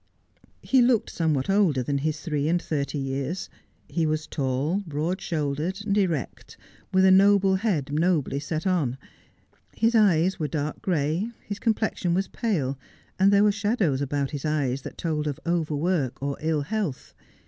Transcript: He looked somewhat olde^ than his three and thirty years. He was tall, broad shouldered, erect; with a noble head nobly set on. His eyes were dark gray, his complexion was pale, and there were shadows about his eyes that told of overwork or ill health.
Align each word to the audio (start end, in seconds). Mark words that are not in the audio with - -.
He 0.63 0.81
looked 0.81 1.11
somewhat 1.11 1.45
olde^ 1.45 1.85
than 1.85 1.99
his 1.99 2.21
three 2.21 2.47
and 2.49 2.59
thirty 2.59 2.97
years. 2.97 3.49
He 3.87 4.07
was 4.07 4.25
tall, 4.25 4.81
broad 4.87 5.21
shouldered, 5.21 5.79
erect; 5.95 6.57
with 6.91 7.05
a 7.05 7.11
noble 7.11 7.57
head 7.57 7.91
nobly 7.93 8.39
set 8.39 8.65
on. 8.65 8.97
His 9.75 9.93
eyes 9.93 10.39
were 10.39 10.47
dark 10.47 10.81
gray, 10.81 11.29
his 11.45 11.59
complexion 11.59 12.15
was 12.15 12.27
pale, 12.29 12.79
and 13.19 13.31
there 13.31 13.43
were 13.43 13.51
shadows 13.51 14.01
about 14.01 14.31
his 14.31 14.43
eyes 14.43 14.81
that 14.81 14.97
told 14.97 15.27
of 15.27 15.39
overwork 15.45 16.23
or 16.23 16.35
ill 16.41 16.63
health. 16.63 17.13